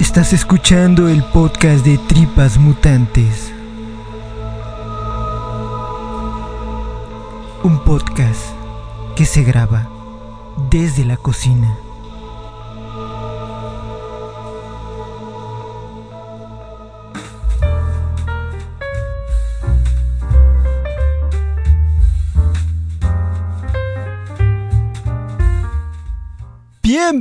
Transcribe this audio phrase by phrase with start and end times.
[0.00, 3.52] Estás escuchando el podcast de Tripas Mutantes.
[7.62, 8.40] Un podcast
[9.14, 9.88] que se graba
[10.70, 11.76] desde la cocina.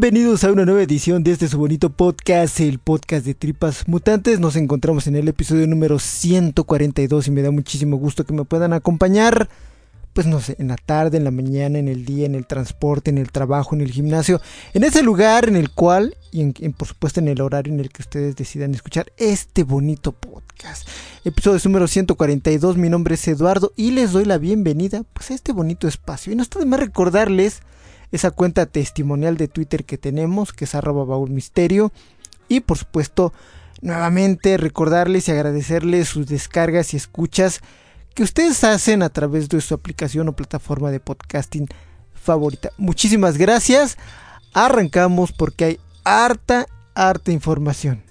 [0.05, 4.39] Bienvenidos a una nueva edición de este su bonito podcast, el podcast de Tripas Mutantes.
[4.39, 8.73] Nos encontramos en el episodio número 142 y me da muchísimo gusto que me puedan
[8.73, 9.49] acompañar.
[10.13, 13.09] Pues no sé, en la tarde, en la mañana, en el día, en el transporte,
[13.09, 14.39] en el trabajo, en el gimnasio,
[14.75, 17.89] en ese lugar en el cual, y en- por supuesto en el horario en el
[17.89, 20.87] que ustedes decidan escuchar este bonito podcast.
[21.23, 25.51] Episodio número 142, mi nombre es Eduardo y les doy la bienvenida pues, a este
[25.51, 26.31] bonito espacio.
[26.31, 27.63] Y no está de más recordarles
[28.11, 31.91] esa cuenta testimonial de Twitter que tenemos, que es arroba baúl misterio.
[32.47, 33.33] Y por supuesto,
[33.81, 37.61] nuevamente recordarles y agradecerles sus descargas y escuchas
[38.13, 41.67] que ustedes hacen a través de su aplicación o plataforma de podcasting
[42.13, 42.71] favorita.
[42.77, 43.97] Muchísimas gracias.
[44.53, 48.03] Arrancamos porque hay harta, harta información.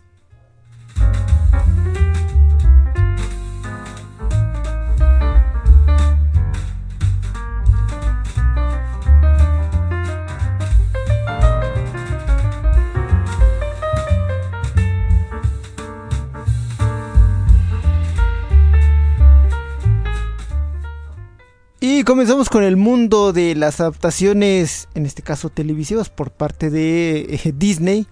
[22.02, 27.52] Comenzamos con el mundo de las adaptaciones, en este caso televisivas, por parte de eh,
[27.54, 28.06] Disney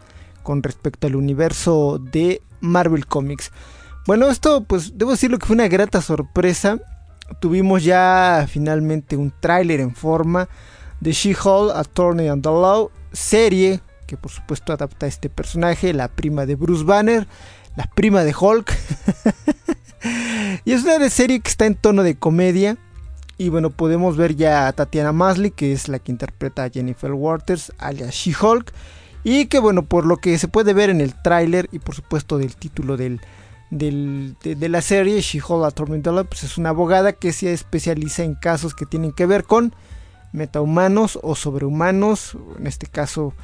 [0.44, 3.50] con respecto al universo de Marvel Comics.
[4.06, 6.78] Bueno, esto pues debo decirlo que fue una grata sorpresa.
[7.40, 10.48] Tuvimos ya finalmente un tráiler en forma
[11.00, 16.08] de She-Hulk, Attorney and the Law, serie que por supuesto adapta a este personaje, la
[16.08, 17.26] prima de Bruce Banner,
[17.76, 18.72] la prima de Hulk.
[20.64, 22.76] y es una serie que está en tono de comedia.
[23.42, 27.10] Y bueno, podemos ver ya a Tatiana Masley, que es la que interpreta a Jennifer
[27.10, 28.72] Waters, alias She-Hulk.
[29.24, 32.38] Y que bueno, por lo que se puede ver en el tráiler y por supuesto
[32.38, 33.20] del título del,
[33.70, 38.86] de, la serie, She-Hulk Dollar, pues es una abogada que se especializa en casos que
[38.86, 39.74] tienen que ver con
[40.30, 43.34] metahumanos o sobrehumanos, en este caso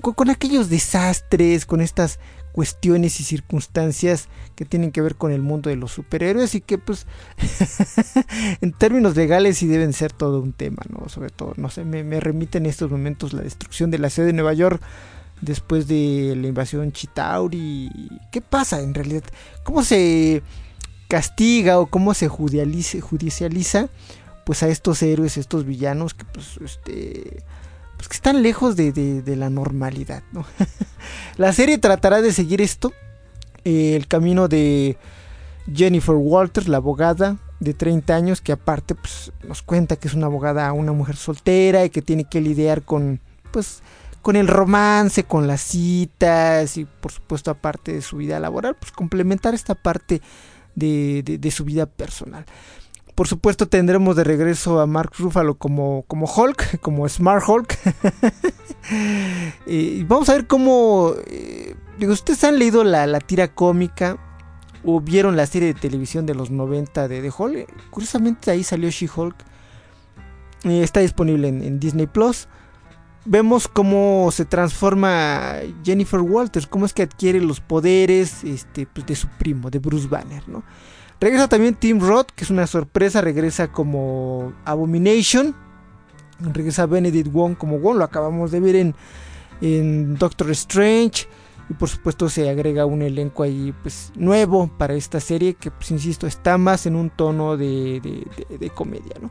[0.00, 2.20] con aquellos desastres, con estas
[2.52, 6.78] cuestiones y circunstancias que tienen que ver con el mundo de los superhéroes y que
[6.78, 7.06] pues
[8.60, 11.08] en términos legales sí deben ser todo un tema, ¿no?
[11.08, 14.26] Sobre todo, no sé, me, me remite en estos momentos la destrucción de la sede
[14.26, 14.82] de Nueva York
[15.40, 17.90] después de la invasión Chitauri.
[18.30, 19.24] ¿Qué pasa en realidad?
[19.64, 20.42] ¿Cómo se
[21.08, 23.88] castiga o cómo se judicializa, judicializa
[24.44, 27.42] pues a estos héroes, estos villanos que pues este
[28.00, 30.46] pues que están lejos de, de- la normalidad, ¿no?
[31.36, 32.94] la serie tratará de seguir esto,
[33.66, 34.96] eh, el camino de
[35.70, 40.26] Jennifer Walters, la abogada de 30 años, que aparte pues, nos cuenta que es una
[40.26, 43.20] abogada, una mujer soltera y que tiene que lidiar con,
[43.52, 43.82] pues,
[44.22, 48.92] con el romance, con las citas y por supuesto aparte de su vida laboral, pues
[48.92, 50.22] complementar esta parte
[50.74, 52.46] de- de su vida personal.
[53.20, 57.78] Por supuesto tendremos de regreso a Mark Ruffalo como, como Hulk, como Smart Hulk.
[59.66, 61.12] y vamos a ver cómo...
[61.26, 64.16] eh, digo, ustedes han leído la, la tira cómica
[64.86, 67.90] o vieron la serie de televisión de los 90 de, de Hulk.
[67.90, 69.36] Curiosamente ahí salió She-Hulk.
[70.64, 72.48] Eh, está disponible en, en Disney Plus.
[73.26, 79.14] Vemos cómo se transforma Jennifer Walters, cómo es que adquiere los poderes este, pues, de
[79.14, 80.64] su primo, de Bruce Banner, ¿no?
[81.20, 85.54] Regresa también Tim Roth, que es una sorpresa, regresa como Abomination.
[86.40, 88.76] Regresa Benedict Wong como Wong, lo acabamos de ver
[89.60, 91.26] en, Doctor Strange.
[91.68, 95.90] Y por supuesto se agrega un elenco ahí pues nuevo para esta serie que pues
[95.92, 98.26] insisto está más en un tono de-
[98.58, 99.14] de comedia.
[99.22, 99.30] ¿no?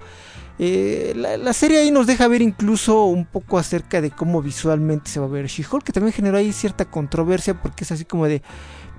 [0.57, 5.09] Eh, la, la serie ahí nos deja ver incluso un poco acerca de cómo visualmente
[5.09, 8.25] se va a ver She-Hulk, que también generó ahí cierta controversia porque es así como
[8.25, 8.41] de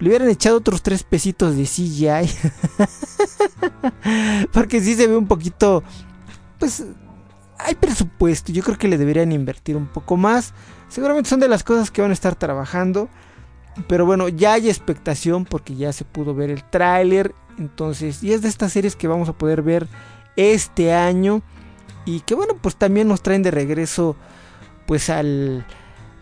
[0.01, 2.31] le hubieran echado otros tres pesitos de CGI.
[4.53, 5.85] porque sí se ve un poquito
[6.61, 6.85] pues
[7.59, 10.55] hay presupuesto, yo creo que le deberían invertir un poco más.
[10.89, 13.09] Seguramente son de las cosas que van a estar trabajando.
[13.89, 17.35] Pero bueno, ya hay expectación porque ya se pudo ver el tráiler.
[17.59, 19.89] Entonces, y es de estas series que vamos a poder ver
[20.37, 21.43] este año.
[22.05, 24.17] Y que bueno, pues también nos traen de regreso
[24.87, 25.67] pues al,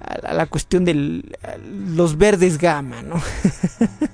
[0.01, 1.23] a, la cuestión de
[1.97, 3.21] los verdes gama, ¿no?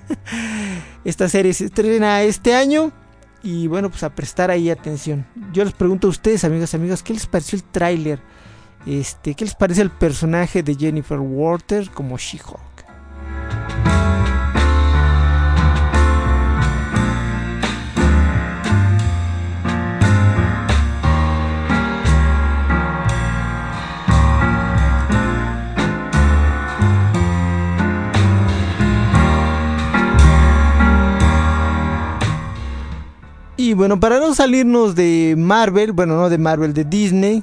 [1.04, 2.92] Esta serie se estrena este año
[3.42, 5.26] y bueno, pues a prestar ahí atención.
[5.52, 8.20] Yo les pregunto a ustedes, amigos, amigos, ¿qué les pareció el tráiler?
[8.86, 12.73] Este, ¿qué les parece el personaje de Jennifer Walters como She-Hulk?
[33.64, 37.42] Y bueno, para no salirnos de Marvel, bueno, no de Marvel, de Disney,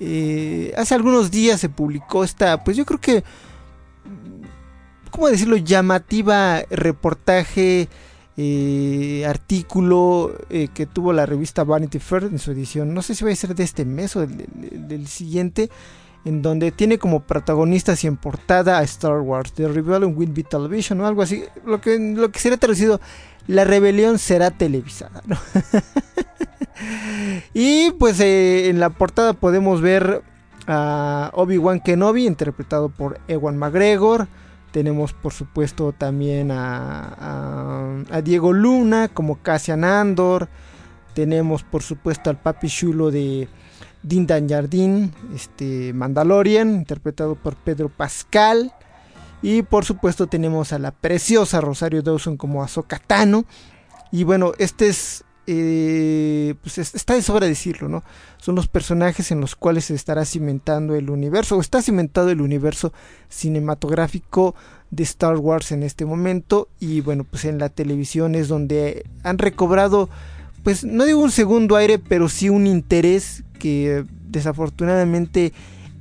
[0.00, 3.24] eh, hace algunos días se publicó esta, pues yo creo que,
[5.10, 5.56] ¿cómo decirlo?
[5.56, 7.88] Llamativa reportaje,
[8.36, 13.24] eh, artículo eh, que tuvo la revista Vanity Fair en su edición, no sé si
[13.24, 15.70] va a ser de este mes o del, siguiente,
[16.24, 20.44] en donde tiene como protagonistas y en portada a Star Wars, The Rebellion Will Be
[20.44, 23.00] Television o algo así, lo que, lo que sería traducido
[23.46, 25.22] la rebelión será televisada.
[27.54, 30.22] y pues eh, en la portada podemos ver
[30.66, 34.28] a Obi-Wan Kenobi, interpretado por Ewan McGregor.
[34.70, 40.48] Tenemos por supuesto también a, a, Diego Luna como Cassian Andor.
[41.14, 43.48] Tenemos por supuesto al papi chulo de
[44.02, 48.72] Dindan Jardín, este Mandalorian, interpretado por Pedro Pascal.
[49.42, 53.44] Y por supuesto tenemos a la preciosa Rosario Dawson como Ahsoka Tano.
[54.10, 55.24] Y bueno, este es...
[55.48, 58.04] Eh, pues está de sobra decirlo, ¿no?
[58.38, 62.40] Son los personajes en los cuales se estará cimentando el universo, o está cimentado el
[62.40, 62.92] universo
[63.28, 64.54] cinematográfico
[64.92, 66.68] de Star Wars en este momento.
[66.78, 70.08] Y bueno, pues en la televisión es donde han recobrado,
[70.62, 75.52] pues no digo un segundo aire, pero sí un interés que desafortunadamente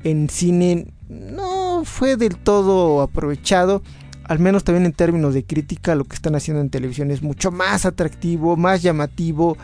[0.03, 3.83] en cine no fue del todo aprovechado.
[4.23, 7.51] Al menos también en términos de crítica, lo que están haciendo en televisión es mucho
[7.51, 9.59] más atractivo, más llamativo.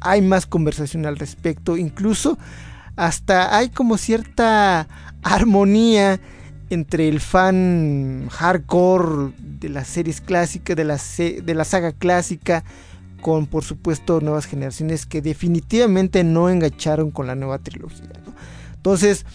[0.00, 1.76] Hay más conversación al respecto.
[1.76, 2.36] Incluso
[2.96, 4.88] hasta hay como cierta
[5.22, 6.18] armonía
[6.68, 12.64] entre el fan hardcore de las series clásicas, de la, de la saga clásica,
[13.26, 18.12] con por supuesto nuevas generaciones que definitivamente no engancharon con la nueva trilogía.
[18.76, 19.26] Entonces,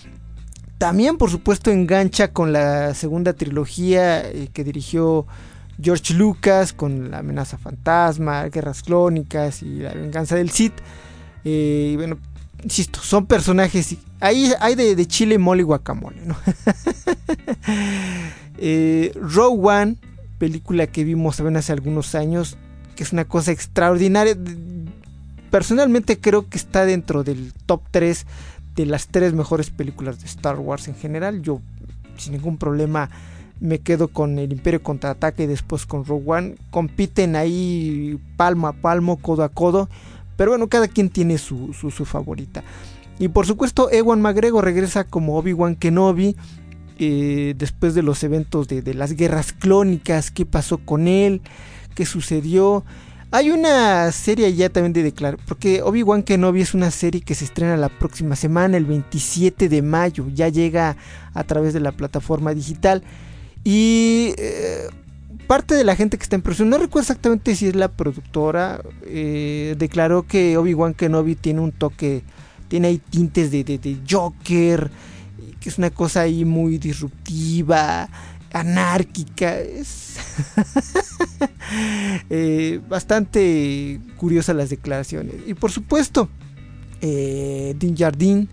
[0.78, 5.28] también, por supuesto, engancha con la segunda trilogía eh, que dirigió
[5.78, 10.76] George Lucas, con La amenaza fantasma, Guerras clónicas y La venganza del Sith.
[11.44, 12.18] Eh, bueno,
[12.64, 13.98] insisto, son personajes.
[14.22, 16.38] Ahí hay de, chile, mole y guacamole, ¿no?
[18.58, 19.98] eh, Rogue One,
[20.38, 22.58] película que vimos también hace algunos años,
[22.96, 24.38] que es una cosa extraordinaria.
[25.50, 28.26] Personalmente creo que está dentro del top 3
[28.76, 31.42] de las tres mejores películas de Star Wars en general.
[31.42, 31.62] Yo
[32.18, 33.10] sin ningún problema
[33.60, 36.56] me quedo con el Imperio contraataque y después con Rogue One.
[36.72, 39.90] Compiten ahí palmo a palmo, codo a codo.
[40.36, 42.64] Pero bueno, cada quien tiene su, su, favorita.
[43.20, 46.36] Y por supuesto, Ewan McGregor regresa como Obi-Wan Kenobi.
[46.98, 51.42] Eh, después de los eventos de, de las guerras clónicas, qué pasó con él,
[51.92, 52.84] qué sucedió.
[53.34, 57.46] Hay una serie ya también de declarar, porque Obi-Wan Kenobi es una serie que se
[57.46, 60.98] estrena la próxima semana, el 27 de mayo, ya llega
[61.34, 63.04] a través de la plataforma digital.
[63.64, 64.90] Y eh,
[65.48, 68.82] parte de la gente que está en producción, no recuerdo exactamente si es la productora,
[69.04, 72.24] eh, declaró que Obi-Wan Kenobi tiene un toque,
[72.68, 74.92] tiene ahí tintes de, de, de Joker,
[75.62, 78.10] que es una cosa ahí muy disruptiva
[78.54, 79.60] anárquica.
[79.60, 80.18] Es
[82.30, 85.36] eh, bastante curiosa las declaraciones.
[85.48, 86.30] Y por supuesto,
[87.02, 88.50] eh, Din Jardín,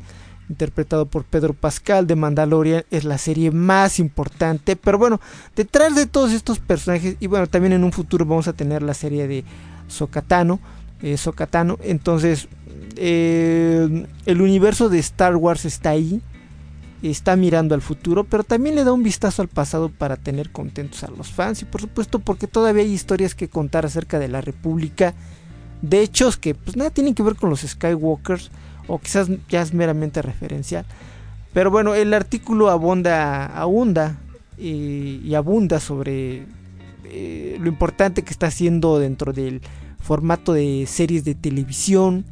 [0.48, 4.76] interpretado por Pedro Pascal de Mandalorian, es la serie más importante.
[4.76, 5.20] Pero bueno,
[5.54, 8.94] detrás de todos estos personajes, y bueno, también en un futuro vamos a tener la
[8.94, 9.44] serie de
[9.88, 10.60] Sokatano.
[11.02, 11.78] Eh, Sokatano.
[11.82, 12.48] Entonces,
[12.96, 16.20] eh, el universo de Star Wars está ahí
[17.02, 21.04] está mirando al futuro, pero también le da un vistazo al pasado para tener contentos
[21.04, 24.40] a los fans y por supuesto porque todavía hay historias que contar acerca de la
[24.40, 25.14] República,
[25.82, 28.50] de hechos que pues nada tienen que ver con los Skywalkers
[28.88, 30.84] o quizás ya es meramente referencial.
[31.52, 34.16] Pero bueno, el artículo abunda, abunda
[34.56, 36.46] y abunda sobre
[37.10, 39.62] eh, lo importante que está haciendo dentro del
[39.98, 42.24] formato de series de televisión,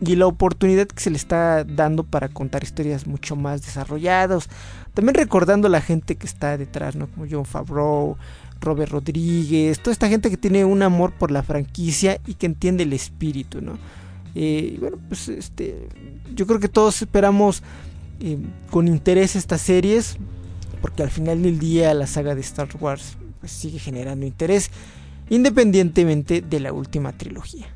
[0.00, 4.48] y la oportunidad que se le está dando para contar historias mucho más desarrolladas.
[4.94, 7.08] También recordando a la gente que está detrás, ¿no?
[7.08, 8.16] Como John Favreau,
[8.60, 12.84] Robert Rodríguez, toda esta gente que tiene un amor por la franquicia y que entiende
[12.84, 13.78] el espíritu, ¿no?
[14.34, 15.88] Eh, bueno, pues este,
[16.34, 17.62] yo creo que todos esperamos
[18.20, 18.38] eh,
[18.70, 20.16] con interés estas series.
[20.80, 24.70] porque al final del día la saga de Star Wars pues, sigue generando interés
[25.28, 27.66] independientemente de la última trilogía.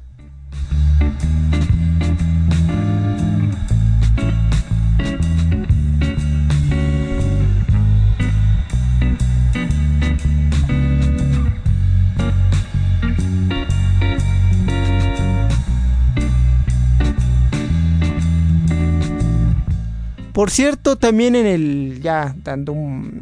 [20.42, 22.74] Por cierto, también en el, ya dando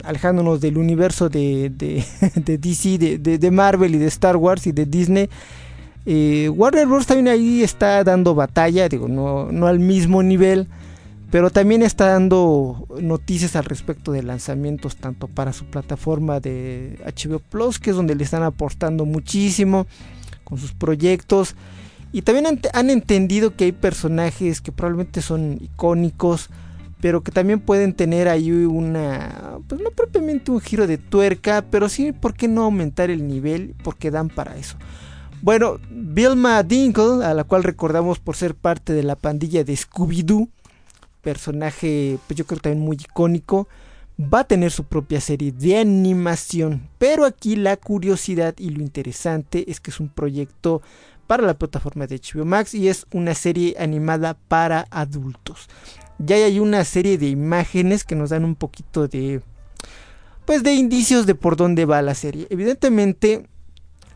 [0.04, 2.02] alejándonos del universo de, de,
[2.56, 5.28] DC, de, de, Marvel y de Star Wars y de Disney,
[6.06, 7.06] eh, Warner Bros.
[7.06, 10.66] también ahí está dando batalla, digo, no, no al mismo nivel,
[11.30, 17.40] pero también está dando noticias al respecto de lanzamientos, tanto para su plataforma de HBO
[17.40, 19.86] Plus, que es donde le están aportando muchísimo
[20.42, 21.54] con sus proyectos.
[22.12, 26.48] Y también han entendido que hay personajes que probablemente son icónicos,
[27.00, 31.88] pero que también pueden tener ahí una, pues no propiamente un giro de tuerca, pero
[31.88, 33.74] sí, ¿por qué no aumentar el nivel?
[33.82, 34.76] Porque dan para eso.
[35.42, 40.50] Bueno, Vilma Dinkle, a la cual recordamos por ser parte de la pandilla de Scooby-Doo,
[41.22, 43.66] personaje, pues yo creo también muy icónico,
[44.20, 46.88] va a tener su propia serie de animación.
[46.98, 50.82] Pero aquí la curiosidad y lo interesante es que es un proyecto
[51.26, 55.68] para la plataforma de HBO Max y es una serie animada para adultos
[56.22, 59.40] ya hay una serie de imágenes que nos dan un poquito de
[60.44, 62.46] pues de indicios de por dónde va la serie.
[62.50, 63.46] Evidentemente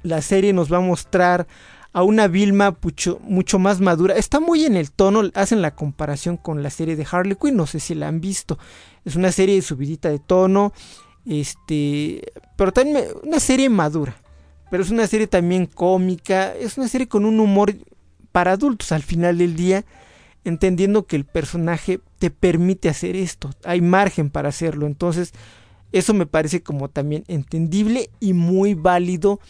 [0.03, 1.47] la serie nos va a mostrar
[1.93, 4.17] a una Vilma mucho, mucho, más madura.
[4.17, 7.67] Está muy en el tono, hacen la comparación con la serie de Harley Quinn, no
[7.67, 8.59] sé si la han visto.
[9.05, 10.73] Es una serie subidita de tono,
[11.25, 14.17] este, pero también una serie madura.
[14.71, 17.75] Pero es una serie también cómica, es una serie con un humor
[18.33, 19.85] para adultos al final del día
[20.45, 25.33] entendiendo que el personaje te permite hacer esto, hay margen para hacerlo, entonces
[25.93, 29.41] eso me parece como también entendible y muy válido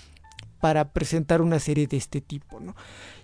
[0.60, 2.74] para presentar una serie de este tipo, ¿no?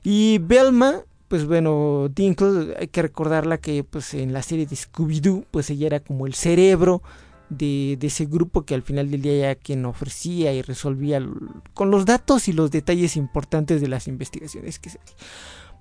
[0.03, 5.47] Y Belma, pues bueno, Dinkle, hay que recordarla que pues en la serie de Scooby-Doo,
[5.51, 7.03] pues ella era como el cerebro
[7.51, 11.21] de, ese grupo que al final del día ya quien ofrecía y resolvía
[11.75, 14.99] con los datos y los detalles importantes de las investigaciones que se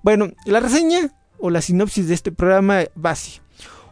[0.02, 3.40] Bueno, la reseña o la sinopsis de este programa va así.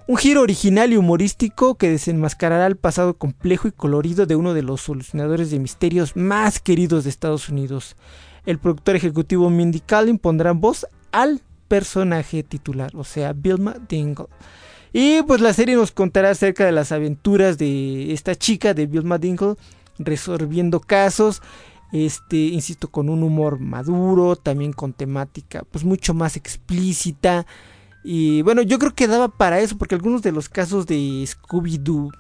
[0.07, 4.62] Un giro original y humorístico que desenmascarará el pasado complejo y colorido de uno de
[4.62, 7.95] los solucionadores de misterios más queridos de Estados Unidos.
[8.47, 14.28] El productor ejecutivo Mindy Kaling pondrá voz al personaje titular, o sea, Vilma Dingle.
[14.95, 19.19] Y pues la serie nos contará acerca de las aventuras de esta chica, de Vilma
[19.19, 19.57] Dingle,
[19.99, 21.43] resolviendo casos
[21.92, 27.47] este, insisto, con un humor maduro, también con temática pues mucho más explícita.
[28.04, 32.11] Y bueno, yo creo que daba para eso, porque algunos de los casos de Scooby-Doo,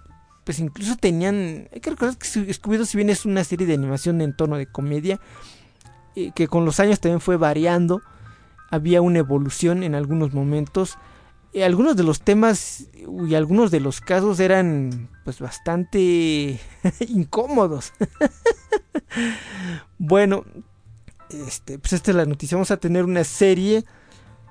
[0.44, 4.20] pues incluso tenían, hay que recordar que Scooby-Doo si bien es una serie de animación
[4.20, 5.20] en tono de comedia,
[6.16, 8.02] eh, que con los años también fue variando,
[8.70, 10.98] había una evolución en algunos momentos.
[11.54, 12.88] Eh, algunos de los temas
[13.26, 16.60] y algunos de los casos eran pues bastante
[17.08, 17.92] incómodos.
[19.98, 20.44] bueno,
[21.30, 22.56] este, pues esta es la noticia.
[22.56, 23.84] Vamos a tener una serie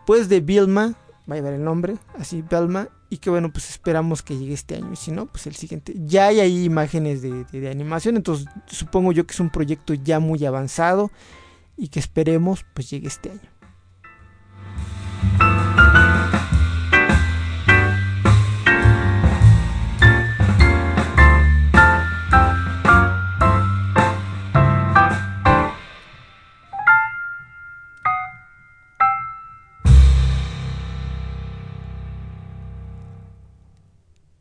[0.06, 0.96] pues de Vilma,
[1.30, 4.76] va a ver el nombre, así Vilma, y que bueno, pues esperamos que llegue este
[4.76, 4.94] año.
[4.94, 5.94] Y si no, pues el siguiente.
[6.06, 10.20] Ya hay ahí imágenes de, de animación, entonces supongo yo que es un proyecto ya
[10.20, 11.12] muy avanzado
[11.76, 13.57] y que esperemos pues llegue este año.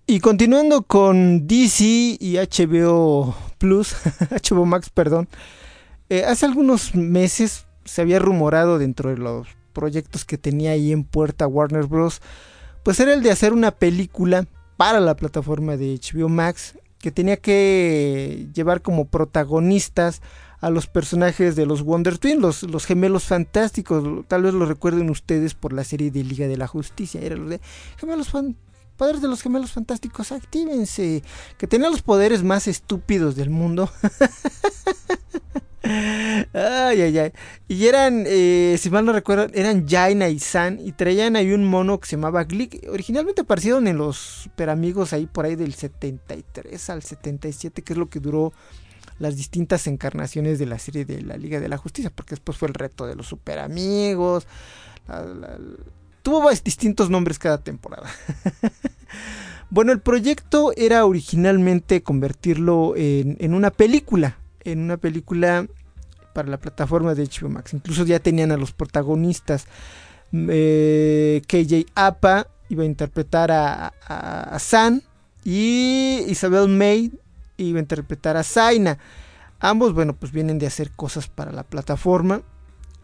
[0.09, 1.85] Y continuando con DC
[2.21, 3.97] y HBO Plus,
[4.31, 5.27] HBO Max, perdón.
[6.09, 11.03] Eh, hace algunos meses se había rumorado dentro de los proyectos que tenía ahí en
[11.03, 12.23] puerta Warner Bros.
[12.85, 14.47] Pues era el de hacer una película
[14.77, 20.23] para la plataforma de HBO Max que tenía que llevar como protagonistas
[20.61, 24.25] a los personajes de los Wonder Twins, los, los gemelos fantásticos.
[24.29, 27.21] Tal vez lo recuerden ustedes por la serie de Liga de la Justicia.
[27.21, 27.61] Era los de
[27.97, 31.23] gemelos fantásticos Poderes de los gemelos fantásticos, actívense.
[31.59, 33.91] Que tenían los poderes más estúpidos del mundo.
[36.55, 37.33] ay, ay, ay.
[37.69, 40.81] Y eran, eh, si mal no recuerdo, eran Jaina y San.
[40.81, 42.89] Y traían ahí un mono que se llamaba Glick.
[42.91, 47.99] Originalmente aparecieron en los super amigos ahí por ahí del 73 al 77, que es
[47.99, 48.53] lo que duró
[49.19, 52.11] las distintas encarnaciones de la serie de la Liga de la Justicia.
[52.11, 54.47] Porque después fue el reto de los super amigos.
[55.09, 55.59] La,
[56.27, 58.11] tuvo distintos nombres cada temporada.
[59.69, 65.67] Bueno, el proyecto era originalmente convertirlo en, una película, en una película
[66.35, 67.75] para la plataforma de HBO Max.
[67.75, 69.67] Incluso ya tenían a los protagonistas.
[70.33, 75.03] Eh, KJ Apa iba a interpretar a, a, San
[75.45, 77.11] y Isabel May
[77.57, 78.99] iba a interpretar a Zaina.
[79.59, 82.43] Ambos, bueno, pues vienen de hacer cosas para la plataforma.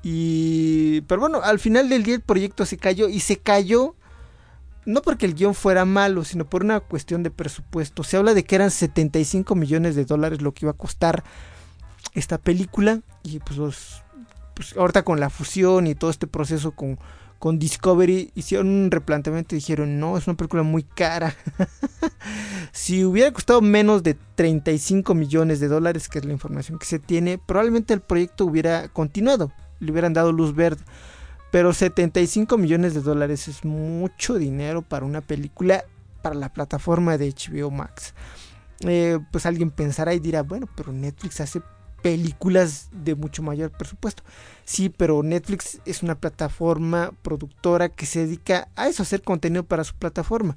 [0.02, 1.02] Y.
[1.02, 3.08] Pero bueno, al final del día el proyecto se cayó.
[3.08, 3.94] Y se cayó.
[4.84, 8.02] No porque el guion fuera malo, sino por una cuestión de presupuesto.
[8.02, 11.22] Se habla de que eran 75 millones de dólares lo que iba a costar
[12.14, 13.00] esta película.
[13.22, 14.02] Y pues.
[14.54, 16.98] Pues ahorita con la fusión y todo este proceso con,
[17.42, 21.34] con Discovery hicieron un replanteamiento y dijeron, no, es una película muy cara.
[22.72, 27.00] si hubiera costado menos de 35 millones de dólares, que es la información que se
[27.00, 29.50] tiene, probablemente el proyecto hubiera continuado,
[29.82, 30.82] le hubieran dado luz verde.
[31.50, 35.84] Pero 75 millones de dólares es mucho dinero para una película
[36.22, 38.14] para la plataforma de HBO Max.
[38.80, 41.60] Eh, pues alguien pensará y dirá, bueno, pero Netflix hace
[42.02, 44.22] películas de mucho mayor presupuesto.
[44.64, 49.64] Sí, pero Netflix es una plataforma productora que se dedica a eso, a hacer contenido
[49.64, 50.56] para su plataforma.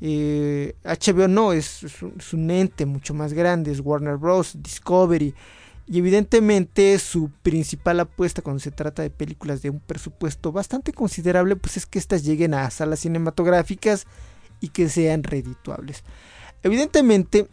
[0.00, 1.84] Eh, HBO no, es,
[2.32, 5.34] un, ente mucho más grande, es Warner Bros., Discovery.
[5.88, 11.54] Y evidentemente su principal apuesta cuando se trata de películas de un presupuesto bastante considerable,
[11.54, 14.06] pues es que éstas lleguen a salas cinematográficas
[14.60, 16.02] y que sean redituables.
[16.64, 17.48] Evidentemente,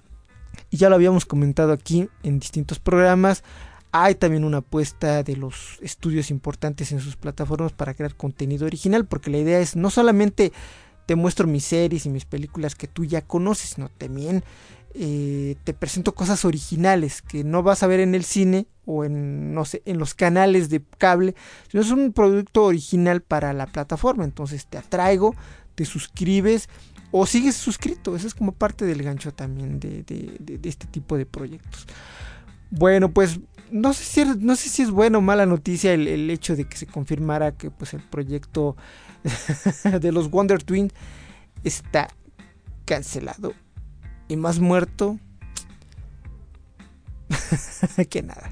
[0.71, 3.43] y ya lo habíamos comentado aquí en distintos programas,
[3.91, 9.05] hay también una apuesta de los estudios importantes en sus plataformas para crear contenido original,
[9.05, 10.51] porque la idea es no solamente
[11.05, 14.43] te muestro mis series y mis películas que tú ya conoces, sino también
[14.95, 19.53] eh, te presento cosas originales que no vas a ver en el cine o en,
[19.53, 21.35] no sé, en los canales de cable,
[21.69, 24.23] sino es un producto original para la plataforma.
[24.23, 25.35] Entonces te atraigo,
[25.73, 26.69] te suscribes
[27.11, 28.15] o sigues suscrito.
[28.15, 31.87] Eso es como parte del gancho también de, este tipo de proyectos.
[32.69, 33.39] Bueno, pues
[33.71, 36.77] no sé si, no sé si es buena o mala noticia el, hecho de que
[36.77, 38.75] se confirmara que pues el proyecto
[40.01, 40.91] de los Wonder Twin
[41.63, 42.09] está
[42.85, 43.53] cancelado
[44.27, 45.19] y más muerto
[48.09, 48.49] que nada.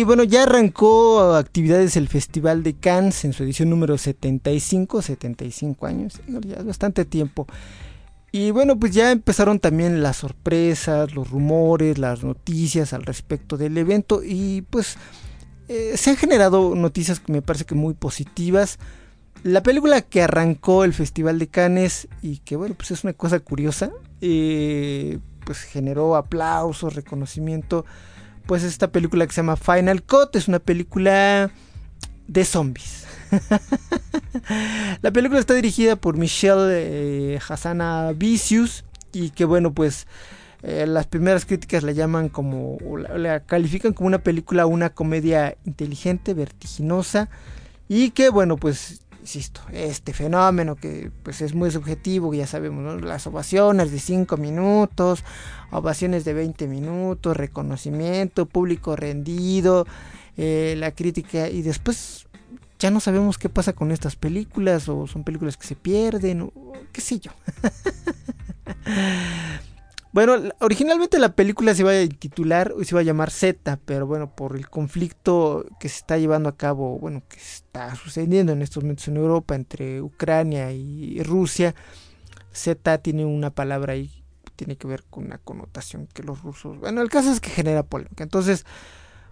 [0.00, 5.86] Y bueno, ya arrancó actividades el Festival de Cannes en su edición número 75, 75
[5.86, 7.46] años, ya es bastante tiempo.
[8.32, 13.76] Y bueno, pues ya empezaron también las sorpresas, los rumores, las noticias al respecto del
[13.76, 14.96] evento y pues
[15.68, 18.78] eh, se han generado noticias que me parece que muy positivas.
[19.42, 23.38] La película que arrancó el Festival de Cannes y que bueno, pues es una cosa
[23.38, 23.90] curiosa,
[24.22, 27.84] eh, pues generó aplausos, reconocimiento
[28.50, 31.52] pues esta película que se llama Final Cut, es una película
[32.26, 33.06] de zombies.
[35.02, 40.08] la película está dirigida por Michelle eh, Hassana Vicious y que bueno pues
[40.64, 42.76] eh, las primeras críticas la llaman como
[43.16, 47.28] la, califican como una película una comedia inteligente vertiginosa
[47.86, 53.26] y que bueno pues insisto, este fenómeno que pues es muy subjetivo, ya sabemos, las
[53.26, 55.24] ovaciones de 5 minutos,
[55.70, 59.86] ovaciones de 20 minutos, reconocimiento, público rendido,
[60.36, 62.26] eh, la crítica y después
[62.78, 66.52] ya no sabemos qué pasa con estas películas o son películas que se pierden o
[66.92, 67.32] qué sé yo.
[70.12, 74.34] Bueno, originalmente la película se iba a titular, se iba a llamar Z, pero bueno,
[74.34, 78.82] por el conflicto que se está llevando a cabo, bueno, que está sucediendo en estos
[78.82, 81.76] momentos en Europa entre Ucrania y Rusia,
[82.52, 84.10] Z tiene una palabra ahí,
[84.56, 87.84] tiene que ver con una connotación que los rusos, bueno, el caso es que genera
[87.84, 88.24] polémica.
[88.24, 88.66] Entonces,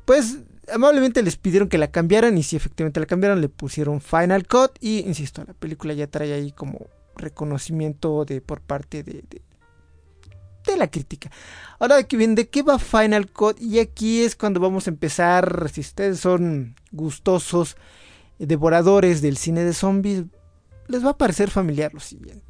[0.05, 0.39] pues
[0.73, 4.79] amablemente les pidieron que la cambiaran y si efectivamente la cambiaron le pusieron Final Cut
[4.81, 6.87] y insisto, la película ya trae ahí como
[7.17, 9.25] reconocimiento de por parte de
[10.73, 11.31] de la crítica.
[11.79, 13.61] Ahora que bien, ¿de qué va Final Cut?
[13.61, 17.77] Y aquí es cuando vamos a empezar, si ustedes son gustosos,
[18.39, 20.25] devoradores del cine de zombies,
[20.87, 22.43] les va a parecer familiar lo siguiente.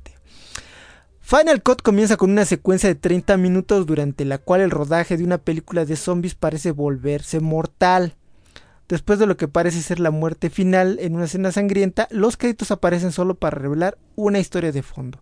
[1.20, 5.24] Final Cut comienza con una secuencia de 30 minutos durante la cual el rodaje de
[5.24, 8.14] una película de zombies parece volverse mortal.
[8.88, 12.70] Después de lo que parece ser la muerte final en una escena sangrienta, los créditos
[12.70, 15.20] aparecen solo para revelar una historia de fondo.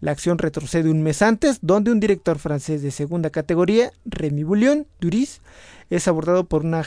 [0.00, 4.86] La acción retrocede un mes antes, donde un director francés de segunda categoría, Remy Bouillon
[5.00, 5.40] Duris,
[5.88, 6.82] es abordado por una,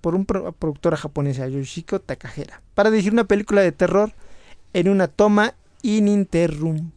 [0.00, 4.12] por una productora japonesa, Yoshiko Takahara, para dirigir una película de terror
[4.72, 6.92] en una toma ininterrumpida.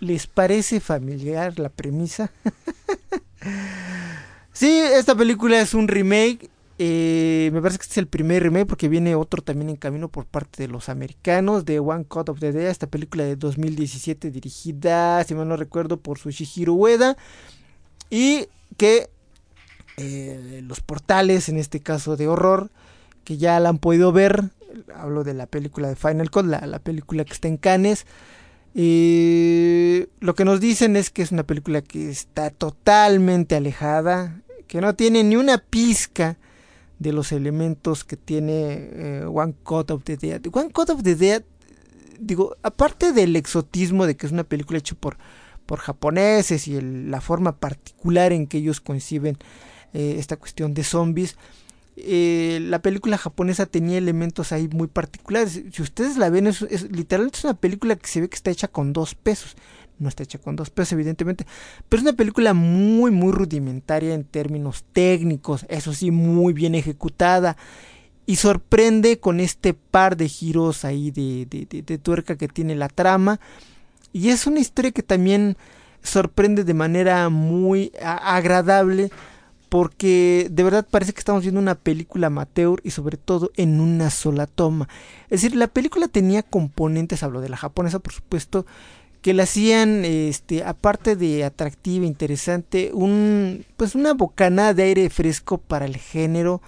[0.00, 2.32] ¿Les parece familiar la premisa?
[4.52, 6.48] sí, esta película es un remake
[6.84, 10.08] eh, me parece que este es el primer remake porque viene otro también en camino
[10.08, 14.32] por parte de los americanos de One Cut of the Day, esta película de 2017
[14.32, 17.16] dirigida, si mal no recuerdo, por Sushihiro Ueda.
[18.10, 19.10] Y que
[19.96, 22.72] eh, los portales, en este caso de horror,
[23.22, 24.50] que ya la han podido ver,
[24.92, 28.06] hablo de la película de Final Cut, la, película que está en Cannes,
[28.74, 34.80] y lo que nos dicen es que es una película que está totalmente alejada, que
[34.80, 36.38] no tiene ni una pizca
[37.02, 38.52] de los elementos que tiene
[38.92, 40.40] eh, One Cut of the Dead.
[40.52, 41.42] One Cut of the Dead,
[42.18, 45.18] digo, aparte del exotismo de que es una película hecha por,
[45.66, 49.36] por japoneses y la forma particular en que ellos conciben
[49.92, 51.36] eh, esta cuestión de zombies,
[51.96, 55.62] eh, la película japonesa tenía elementos ahí muy particulares.
[55.72, 58.68] Si ustedes la ven, es, literalmente es una película que se ve que está hecha
[58.68, 59.56] con dos pesos
[60.02, 61.46] no está hecha con dos pesos, evidentemente.
[61.88, 65.64] Pero es una película muy, muy rudimentaria en términos técnicos.
[65.68, 67.56] Eso sí, muy bien ejecutada.
[68.26, 73.40] Y sorprende con este par de giros ahí de, de, tuerca que tiene la trama.
[74.12, 75.56] Y es una historia que también
[76.02, 79.10] sorprende de manera muy agradable.
[79.68, 84.10] Porque de verdad parece que estamos viendo una película amateur y sobre todo en una
[84.10, 84.86] sola toma.
[85.30, 88.66] Es decir, la película tenía componentes, hablo de la japonesa por supuesto,
[89.22, 95.58] que la hacían este aparte de atractiva interesante un pues una bocanada de aire fresco
[95.58, 96.60] para el género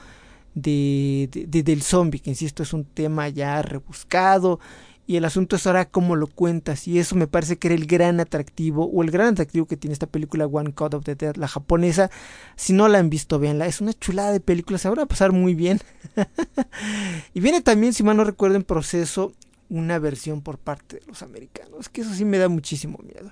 [0.55, 4.61] de, del zombie que insisto es un tema ya rebuscado
[5.07, 7.87] y el asunto es ahora cómo lo cuentas y eso me parece que era el
[7.87, 11.37] gran atractivo o el gran atractivo que tiene esta película One Cut of the Dead
[11.37, 12.11] la japonesa.
[12.57, 13.67] Si no la han visto véanla.
[13.67, 15.81] Es una chulada de película se van a pasar muy bien.
[17.35, 19.33] Y viene también si mal no recuerdo en proceso
[19.75, 23.31] una versión por parte de los americanos, que eso sí me da muchísimo miedo.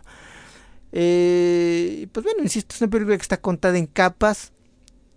[0.93, 4.53] Eh, pues bueno, insisto, es una película que está contada en capas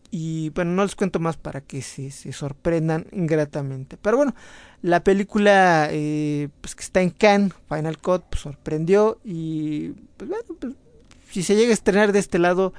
[0.09, 3.97] y bueno, no les cuento más para que se, sorprendan gratamente.
[3.97, 4.33] Pero bueno,
[4.81, 10.45] la película eh, pues que está en Cannes, Final Cut, pues sorprendió y pues bueno,
[10.59, 10.73] pues,
[11.29, 12.73] si se llega a estrenar de este lado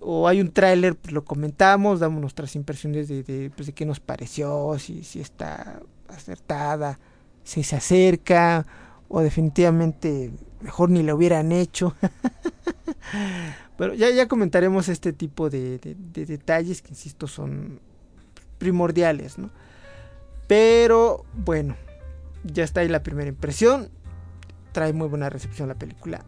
[0.00, 3.86] o hay un tráiler, pues lo comentamos, damos nuestras impresiones de, de, pues, de qué
[3.86, 6.98] nos pareció, si, si está acertada
[7.44, 8.66] si se acerca
[9.08, 11.94] o definitivamente mejor ni lo hubieran hecho.
[13.76, 15.78] Pero ya, ya comentaremos este tipo de,
[16.14, 17.80] detalles que, insisto, son
[18.58, 19.50] primordiales, ¿no?
[20.46, 21.76] Pero bueno,
[22.44, 23.90] ya está ahí la primera impresión.
[24.72, 26.24] Trae muy buena recepción la película.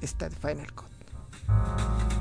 [0.00, 2.15] Esta de Final Cut.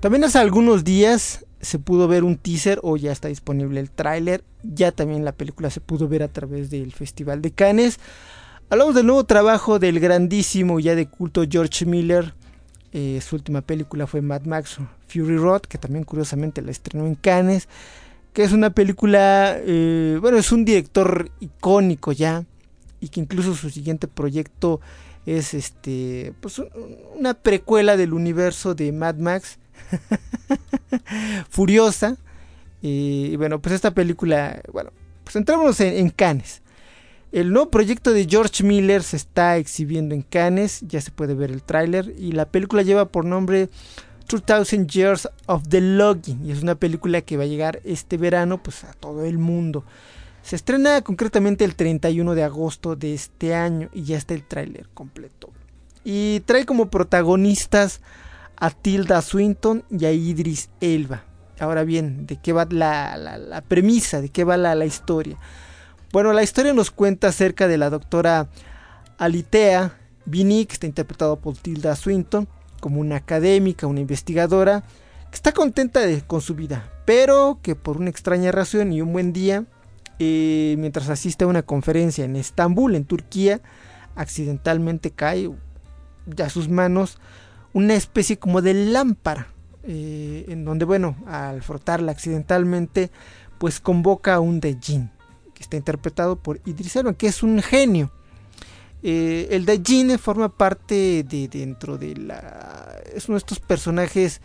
[0.00, 4.42] También hace algunos días se pudo ver un teaser o ya está disponible el tráiler.
[4.62, 8.00] Ya también la película se pudo ver a través del Festival de Cannes.
[8.70, 12.32] Hablamos del nuevo trabajo del grandísimo ya de culto George Miller.
[12.92, 17.14] Eh, su última película fue Mad Max Fury Road, que también curiosamente la estrenó en
[17.14, 17.68] Cannes.
[18.32, 22.46] Que es una película, eh, bueno, es un director icónico ya.
[23.00, 24.80] Y que incluso su siguiente proyecto
[25.26, 26.62] es este, pues
[27.14, 29.58] una precuela del universo de Mad Max
[31.48, 32.16] Furiosa.
[32.82, 34.90] Y bueno, pues esta película, bueno,
[35.24, 36.62] pues entrémonos en, Cannes.
[37.32, 41.50] El nuevo proyecto de George Miller se está exhibiendo en Cannes, ya se puede ver
[41.50, 43.68] el tráiler y la película lleva por nombre
[44.28, 48.62] 2000 Years of the Logging y es una película que va a llegar este verano
[48.62, 49.84] pues a todo el mundo.
[50.42, 54.88] Se estrena concretamente el 31 de agosto de este año y ya está el tráiler
[54.94, 55.50] completo.
[56.02, 58.00] Y trae como protagonistas
[58.60, 61.24] a Tilda Swinton y a Idris Elba.
[61.58, 64.20] Ahora bien, ¿de qué va la, premisa?
[64.20, 65.36] ¿De qué va la, historia?
[66.12, 68.48] Bueno, la historia nos cuenta acerca de la doctora
[69.18, 69.94] Alitea
[70.26, 72.48] Vini, que está interpretado por Tilda Swinton,
[72.80, 74.84] como una académica, una investigadora,
[75.30, 79.32] que está contenta con su vida, pero que por una extraña razón y un buen
[79.32, 79.64] día,
[80.18, 83.60] eh, mientras asiste a una conferencia en Estambul, en Turquía,
[84.16, 85.50] accidentalmente cae
[86.42, 87.18] a sus manos
[87.72, 89.48] una especie como de lámpara,
[89.84, 93.10] eh, en donde, bueno, al frotarla accidentalmente,
[93.58, 95.10] pues convoca a un Dejin,
[95.54, 98.10] que está interpretado por Idris Elba, que es un genio.
[99.02, 103.00] Eh, el Dajin forma parte de dentro de la.
[103.14, 104.40] Es uno de estos personajes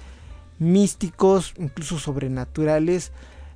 [0.60, 3.12] místicos, incluso sobrenaturales,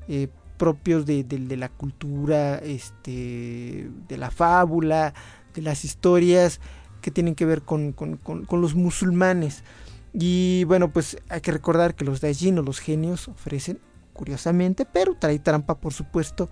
[0.10, 0.28] eh,
[0.58, 1.26] propios de,
[1.58, 5.14] la cultura, este, de la fábula,
[5.54, 6.60] de las historias
[7.02, 7.96] que tienen que ver con,
[8.52, 9.64] los musulmanes.
[10.14, 13.80] Y bueno, pues hay que recordar que los Dajin o los genios ofrecen,
[14.14, 16.50] curiosamente, pero trae trampa, por supuesto,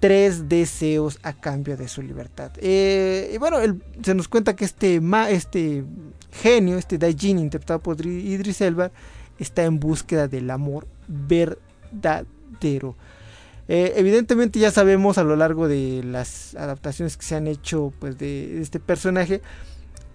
[0.00, 2.52] tres deseos a cambio de su libertad.
[2.58, 3.56] Eh, y bueno,
[4.02, 5.84] se nos cuenta que este, este
[6.30, 8.90] genio, este Daijin, interpretado por Idris Elba,
[9.38, 12.96] está en búsqueda del amor verdadero.
[13.66, 18.18] Eh, evidentemente ya sabemos a lo largo de las adaptaciones que se han hecho pues,
[18.18, 19.40] de este personaje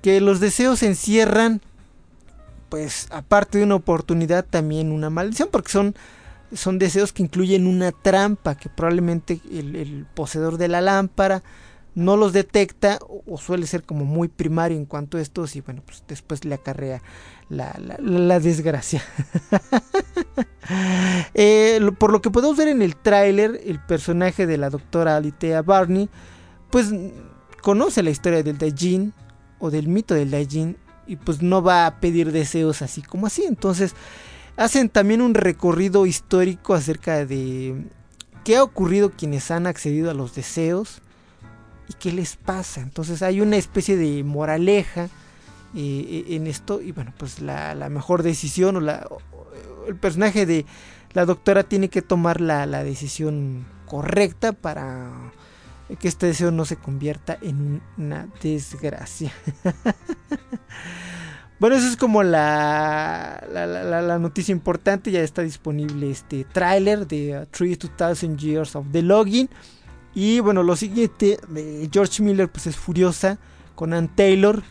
[0.04, 1.62] que los deseos encierran
[2.70, 5.96] pues aparte de una oportunidad también una maldición porque son
[6.54, 11.44] son deseos que incluyen una trampa que probablemente el, poseedor de la lámpara
[11.96, 15.82] no los detecta o, suele ser como muy primario en cuanto a estos y bueno
[15.86, 17.02] pues después le acarrea
[17.50, 19.04] la, desgracia.
[21.34, 25.64] Eh, por lo que podemos ver en el tráiler el personaje de la doctora Alitea
[25.64, 26.10] Barney
[26.70, 26.94] pues
[27.64, 29.14] conoce la historia del Dajin
[29.58, 33.44] o del mito del Dajin y pues no va a pedir deseos así como así.
[33.46, 33.96] Entonces
[34.58, 37.86] hacen también un recorrido histórico acerca de
[38.44, 41.02] qué ha ocurrido quienes han accedido a los deseos
[41.90, 42.82] y qué les pasa.
[42.82, 45.10] Entonces hay una especie de moraleja
[45.76, 49.08] eh, en esto y bueno, pues la, mejor decisión o, la,
[49.88, 50.66] el personaje de
[51.14, 55.10] la doctora tiene que tomar la, la decisión correcta para
[56.00, 59.34] que este deseo no se convierta en una desgracia.
[61.60, 65.12] Bueno, eso es como la, la, noticia importante.
[65.12, 69.50] Ya está disponible este tráiler de 3000 Years of the Login.
[70.16, 71.40] Y bueno, lo siguiente,
[71.92, 73.38] George Miller pues es Furiosa
[73.76, 74.64] con Ann Taylor.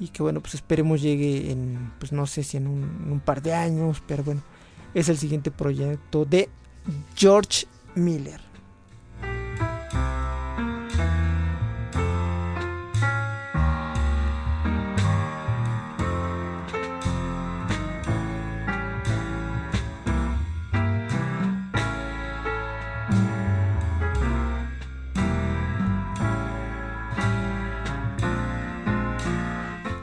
[0.00, 3.54] Y que bueno, pues esperemos llegue en, pues no sé si en un par de
[3.54, 4.02] años.
[4.06, 4.42] Pero bueno,
[4.92, 6.48] es el siguiente proyecto de
[7.16, 8.43] George Miller.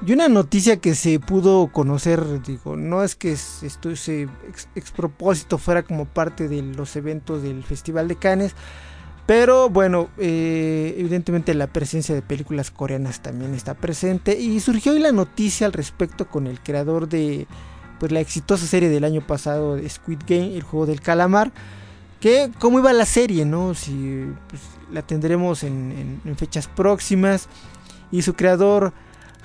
[0.03, 4.27] Y una noticia que se pudo conocer, digo, no es que esto ese
[4.75, 8.55] ex, propósito fuera como parte de los eventos del Festival de Cannes,
[9.27, 14.99] pero bueno, eh, evidentemente la presencia de películas coreanas también está presente y surgió hoy
[14.99, 17.45] la noticia al respecto con el creador de
[17.99, 21.51] pues la exitosa serie del año pasado Squid Game, el juego del calamar,
[22.19, 23.75] que cómo iba la serie, ¿no?
[23.75, 27.47] Si pues, la tendremos en, en fechas próximas
[28.11, 28.93] y su creador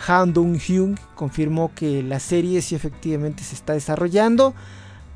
[0.06, 4.54] Han Dong-hyun confirmó que la serie sí efectivamente se está desarrollando,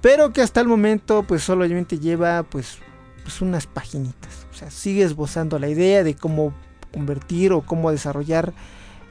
[0.00, 2.78] pero que hasta el momento pues solamente lleva pues,
[3.22, 4.46] pues unas paginitas.
[4.50, 6.54] O sea, sigue esbozando la idea de cómo
[6.92, 8.52] convertir o cómo desarrollar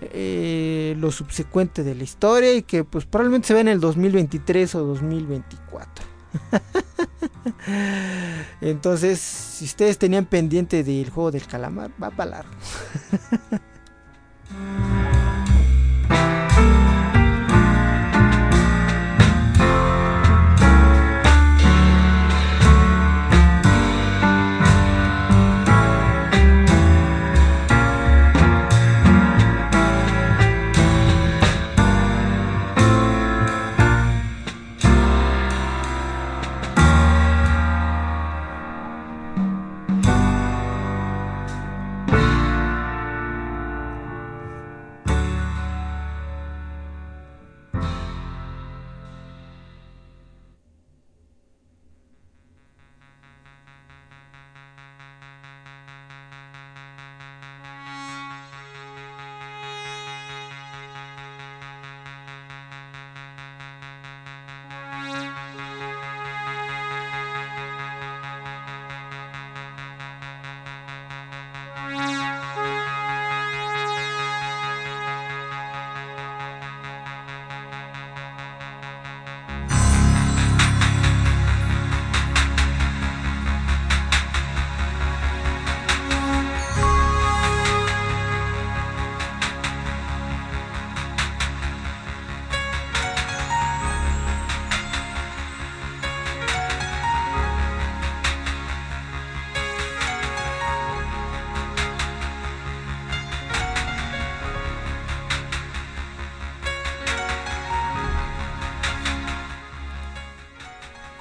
[0.01, 4.75] eh, lo subsecuente de la historia y que pues probablemente se ve en el 2023
[4.75, 6.05] o 2024.
[8.62, 12.53] Entonces, si ustedes tenían pendiente del juego del calamar, va para largo.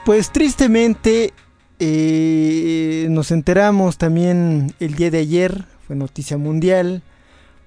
[0.08, 1.34] Pues tristemente
[1.78, 7.02] eh, nos enteramos también el día de ayer, fue noticia mundial,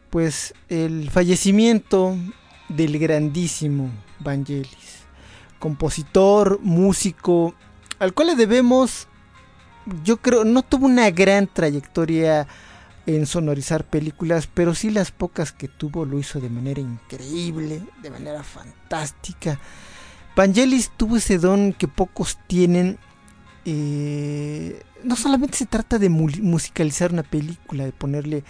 [0.10, 2.18] pues el fallecimiento
[2.68, 5.04] del grandísimo Vangelis,
[5.60, 7.54] compositor, músico,
[8.00, 9.08] al cual le debemos,
[10.04, 12.48] yo creo, no tuvo una gran trayectoria
[13.06, 18.10] en sonorizar películas, pero sí las pocas que tuvo lo hizo de manera increíble, de
[18.10, 19.60] manera fantástica.
[20.42, 22.98] Vangelis tuvo ese don que pocos tienen.
[23.64, 28.44] Eh, no solamente se trata de musicalizar una película, de ponerle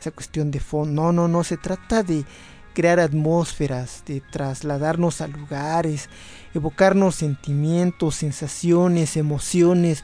[0.00, 2.24] esa cuestión de fondo, no, no, no, se trata de
[2.74, 6.08] crear atmósferas, de trasladarnos a lugares,
[6.52, 10.02] evocarnos sentimientos, sensaciones, emociones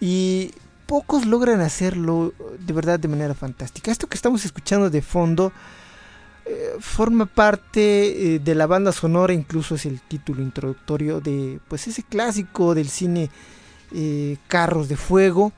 [0.00, 0.50] y
[0.86, 3.92] pocos logran hacerlo de verdad de manera fantástica.
[3.92, 5.52] Esto que estamos escuchando de fondo
[6.80, 12.02] forma parte eh, de la banda sonora, incluso es el título introductorio de pues ese
[12.02, 13.30] clásico del cine
[13.92, 15.52] eh, Carros de Fuego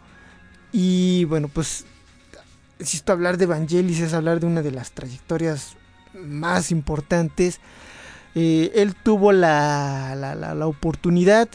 [0.73, 1.85] y bueno pues
[2.79, 5.77] insisto hablar de Evangelis es hablar de una de las trayectorias
[6.15, 7.61] más importantes.
[8.35, 11.49] Eh, él tuvo la, la, oportunidad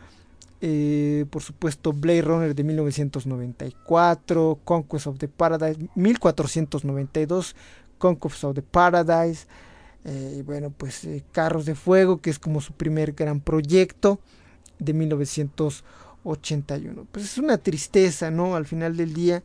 [0.65, 4.61] Eh, por supuesto, Blade Runner de 1994.
[4.65, 7.55] Conquest of the Paradise 1492.
[7.99, 9.47] Conquest of the Paradise.
[10.05, 14.21] Eh, bueno, pues eh, Carros de Fuego, que es como su primer gran proyecto
[14.79, 17.07] de 1981.
[17.11, 18.55] Pues es una tristeza, ¿no?
[18.57, 19.43] Al final del día.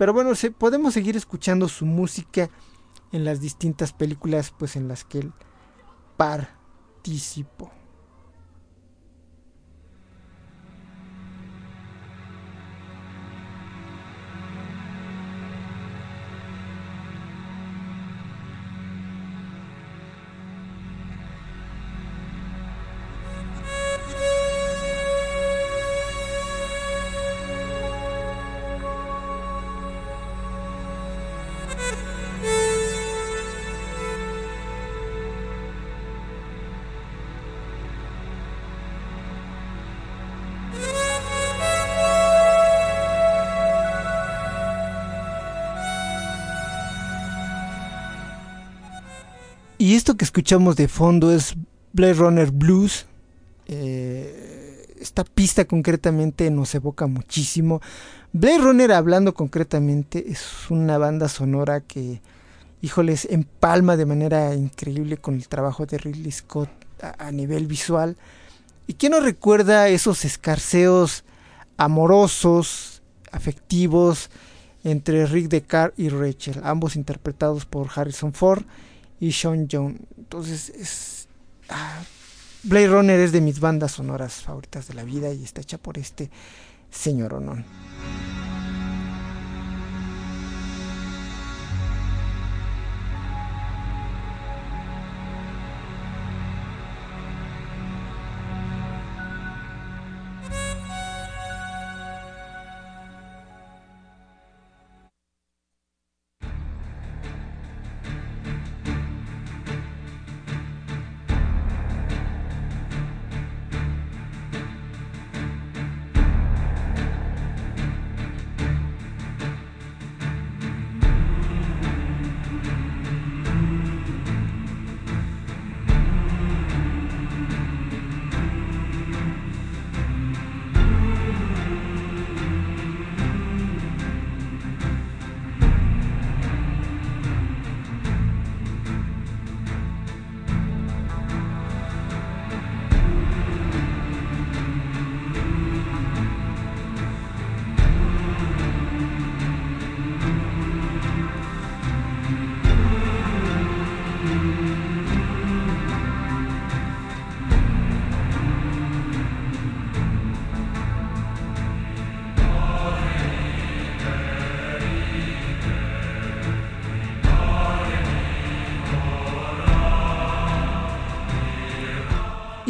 [0.00, 2.48] Pero bueno, se, podemos seguir escuchando su música
[3.12, 5.32] en las distintas películas pues en las que él
[6.16, 7.70] participó.
[49.80, 51.54] Y esto que escuchamos de fondo es
[51.94, 53.06] Blade Runner Blues.
[53.66, 57.80] Eh, esta pista concretamente nos evoca muchísimo.
[58.34, 62.20] Blade Runner, hablando concretamente, es una banda sonora que,
[62.82, 66.68] híjoles, empalma de manera increíble con el trabajo de Ridley Scott
[67.16, 68.18] a, nivel visual.
[68.86, 71.24] ¿Y quién nos recuerda esos escarceos
[71.78, 73.00] amorosos,
[73.32, 74.28] afectivos,
[74.84, 78.64] entre Rick Deckard y Rachel, ambos interpretados por Harrison Ford?
[79.20, 79.96] Y Sean Young.
[80.16, 81.28] Entonces es...
[81.68, 82.02] Ah,
[82.62, 85.96] Blade Runner es de mis bandas sonoras favoritas de la vida y está hecha por
[85.96, 86.30] este
[86.90, 87.64] señor Onon.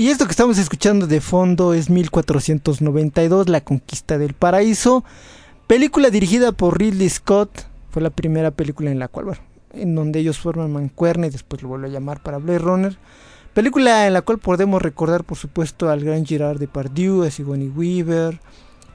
[0.00, 5.04] Y esto que estamos escuchando de fondo es 1492, La Conquista del Paraíso.
[5.66, 7.66] Película dirigida por Ridley Scott.
[7.90, 9.42] Fue la primera película en la cual, bueno,
[9.74, 12.96] en donde ellos forman mancuerna y después lo vuelve a llamar para Blade Runner.
[13.52, 18.40] Película en la cual podemos recordar, por supuesto, al gran Gerard Depardieu, a Sigourney Weaver.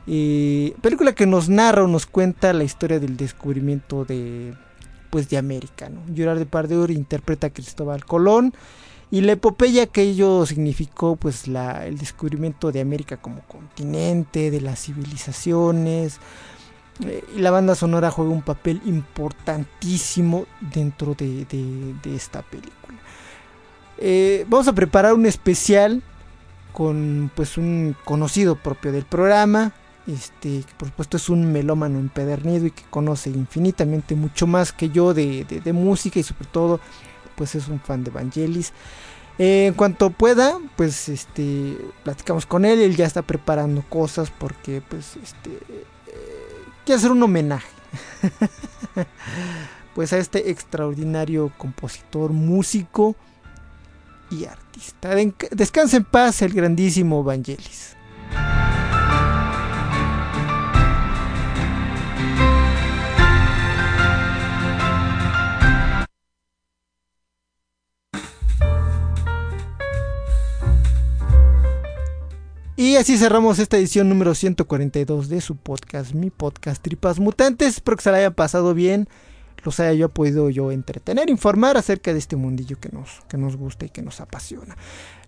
[0.08, 4.56] Y película que nos narra o nos cuenta la historia del descubrimiento de,
[5.12, 5.88] pues, de América.
[5.88, 6.02] ¿no?
[6.16, 8.56] Gerard Depardieu interpreta a Cristóbal Colón
[9.16, 14.60] y la epopeya que ello significó, pues, la, el descubrimiento de América como continente, de
[14.60, 16.20] las civilizaciones.
[17.06, 23.00] Eh, y la banda sonora juega un papel importantísimo dentro de, de esta película.
[23.98, 26.04] Eh, vamos a preparar un especial
[26.74, 29.72] con pues un conocido propio del programa.
[30.08, 34.90] Este, que por supuesto es un melómano empedernido y que conoce infinitamente mucho más que
[34.90, 36.80] yo de, música y sobre todo
[37.36, 38.74] pues es un fan de Vangelis.
[39.38, 44.82] Eh, en cuanto pueda, pues este platicamos con él, él ya está preparando cosas porque
[44.88, 45.86] pues este eh,
[46.86, 47.68] quiere hacer un homenaje.
[49.96, 53.16] pues a este extraordinario compositor, músico,
[54.30, 55.12] y artista.
[55.52, 57.96] Descansa en paz el grandísimo Vangelis.
[72.86, 77.78] Y así cerramos esta edición número 142 de su podcast, mi podcast Tripas Mutantes.
[77.78, 79.10] Espero que se la haya pasado bien
[79.64, 83.56] los haya yo podido yo entretener, informar acerca de este mundillo que nos, que nos
[83.56, 84.78] gusta y que nos apasiona.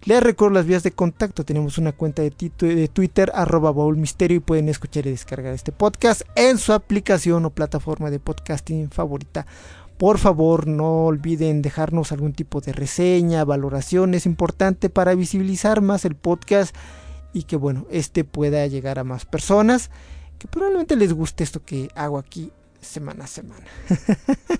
[0.03, 1.45] Les recuerdo las vías de contacto.
[1.45, 2.29] Tenemos una cuenta de,
[2.93, 8.11] Twitter, arroba Misterio, y pueden escuchar y descargar este podcast en su aplicación o plataforma
[8.11, 9.47] de podcasting favorita.
[9.97, 14.13] Por favor, no olviden dejarnos algún tipo de reseña, valoración.
[14.13, 16.75] Es importante para visibilizar más el podcast
[17.37, 19.91] y que, bueno, este pueda llegar a más personas
[20.39, 23.65] que probablemente les guste esto que hago aquí semana a semana.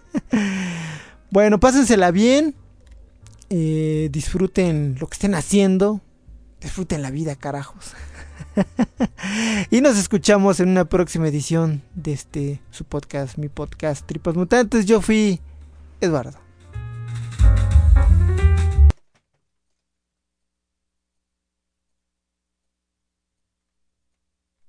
[1.32, 2.54] bueno, pásensela bien.
[3.50, 6.02] Eh, disfruten lo que estén haciendo.
[6.62, 7.94] Disfruten la vida, carajos.
[9.72, 14.86] y nos escuchamos en una próxima edición de este su podcast, mi podcast Tripas Mutantes.
[14.86, 15.42] Yo fui
[16.00, 16.38] Eduardo.